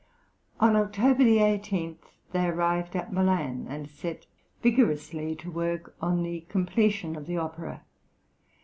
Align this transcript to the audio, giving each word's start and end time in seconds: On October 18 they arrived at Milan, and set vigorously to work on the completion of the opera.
On 0.59 0.75
October 0.75 1.21
18 1.21 1.99
they 2.31 2.47
arrived 2.47 2.95
at 2.95 3.13
Milan, 3.13 3.67
and 3.69 3.87
set 3.87 4.25
vigorously 4.63 5.35
to 5.35 5.51
work 5.51 5.95
on 6.01 6.23
the 6.23 6.39
completion 6.49 7.15
of 7.15 7.27
the 7.27 7.37
opera. 7.37 7.83